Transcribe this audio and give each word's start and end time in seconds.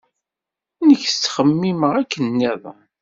Nekk 0.87 1.03
ttxemmimeɣ 1.09 1.91
akken 2.01 2.25
niḍen. 2.37 2.79